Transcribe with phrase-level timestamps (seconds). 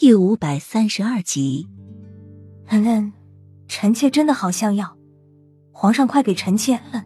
[0.00, 1.68] 第五百三十二集，
[2.68, 3.12] 嗯嗯，
[3.68, 4.96] 臣妾真的好像要，
[5.72, 7.04] 皇上快给臣妾嗯。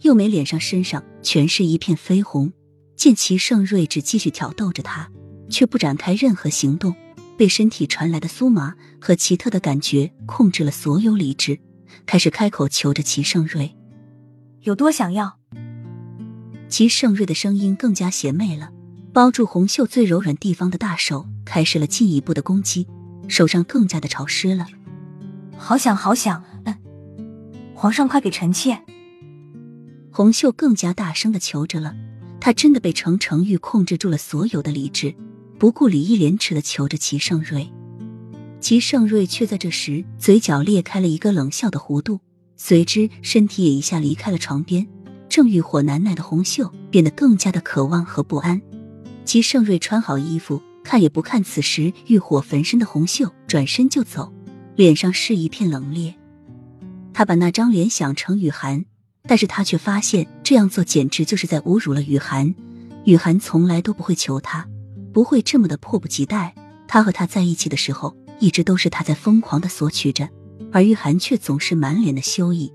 [0.00, 2.52] 幼梅脸上、身上全是一片绯红，
[2.96, 5.08] 见齐盛瑞只继续挑逗着她，
[5.48, 6.96] 却不展开任何行动，
[7.36, 11.60] 被身体传来的酥麻和奇特的感觉控制了所有理智，
[12.04, 13.72] 开始开口求着齐盛瑞
[14.62, 15.38] ：“有多想要？”
[16.68, 18.72] 齐盛瑞的声音更加邪魅了。
[19.12, 22.86] 包住红袖最柔软地方的大手开始了进一步的攻击，
[23.28, 24.66] 手上更加的潮湿了。
[25.58, 26.74] 好想好想，嗯，
[27.74, 28.80] 皇上快给臣妾！
[30.10, 31.94] 红袖更加大声的求着了。
[32.40, 35.14] 她真的被程程玉控制住了所有的理智，
[35.58, 37.70] 不顾礼义廉耻的求着齐盛瑞。
[38.60, 42.18] 齐盛瑞却在这时嘴角裂开了一个冷笑的弧度，
[42.56, 44.88] 随之身体也一下离开了床边。
[45.28, 48.60] 正欲火难耐的红袖变得更加的渴望和不安。
[49.24, 54.32] 齐盛瑞穿好衣服，看也不看此时欲火焚身的红袖，转身就走，
[54.76, 56.14] 脸上是一片冷冽。
[57.14, 58.84] 他把那张脸想成雨涵，
[59.28, 62.54] 但是他却发现这样做简直就是在侮辱了雨涵。
[63.04, 64.66] 雨涵从来都不会求他，
[65.12, 66.54] 不会这么的迫不及待。
[66.88, 70.28] 他和他在一起的时候，一直都是他在疯狂的索取着，
[70.72, 72.72] 而雨涵却总是满脸的羞意，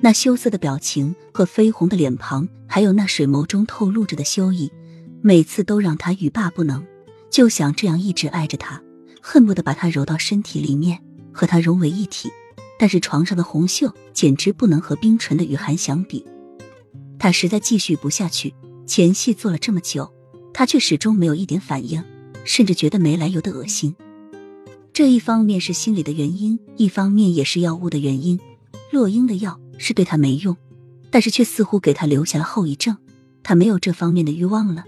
[0.00, 4.70] 那羞涩的表情和绯红的脸庞，还有那水眸中透露着的羞意。
[5.22, 6.84] 每次都让他欲罢不能，
[7.30, 8.82] 就想这样一直爱着他，
[9.20, 10.98] 恨不得把他揉到身体里面，
[11.32, 12.30] 和他融为一体。
[12.78, 16.24] 但是床上的红袖简直不能和冰纯的雨涵相比，
[17.18, 18.54] 他实在继续不下去。
[18.86, 20.10] 前戏做了这么久，
[20.54, 22.02] 他却始终没有一点反应，
[22.44, 23.94] 甚至觉得没来由的恶心。
[24.94, 28.40] 这一方面是心理的原因，一方面也是药物的原因。
[28.90, 30.56] 洛英的药是对他没用，
[31.10, 32.96] 但是却似乎给他留下了后遗症，
[33.42, 34.84] 他没有这方面的欲望了。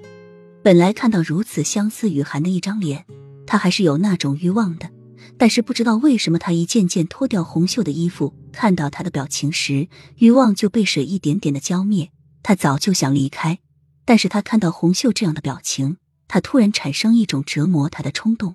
[0.63, 3.05] 本来看到如此相似雨涵的一张脸，
[3.47, 4.89] 他还是有那种欲望的。
[5.37, 9.89] 但是不知道为什么，他一件件脱掉红袖的衣服，看到他的表情时，
[10.19, 12.11] 欲望就被水一点点的浇灭。
[12.45, 13.59] 他早就想离开，
[14.05, 15.97] 但是他看到红袖这样的表情，
[16.29, 18.55] 他突然产生一种折磨他的冲动，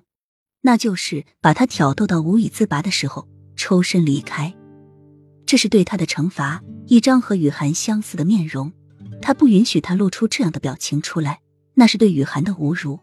[0.62, 4.54] 那就是把他挑逗到无以自拔的时候，抽身离开。
[5.44, 6.62] 这是对他的惩罚。
[6.86, 8.72] 一张和雨涵相似的面容，
[9.20, 11.40] 他不允许他露出这样的表情出来。
[11.78, 12.98] 那是对雨涵的侮辱。